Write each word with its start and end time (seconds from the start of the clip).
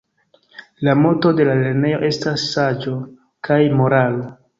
La 0.87 0.95
moto 1.01 1.33
de 1.39 1.45
la 1.49 1.53
lernejo 1.59 1.99
estas 2.07 2.45
"Saĝo 2.55 2.95
kaj 3.49 3.59
Moralo" 3.83 4.27